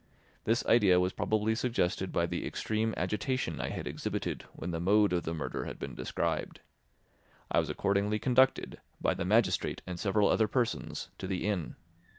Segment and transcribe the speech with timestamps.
[0.45, 5.13] This idea was probably suggested by the extreme agitation I had exhibited when the mode
[5.13, 6.59] of the murder had been described.
[7.51, 11.75] I was accordingly conducted, by the magistrate and several other persons, to the inn.